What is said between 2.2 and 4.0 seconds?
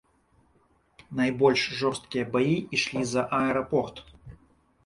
баі ішлі за аэрапорт.